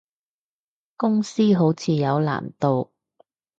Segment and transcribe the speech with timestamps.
[0.97, 2.91] 公司好似有難度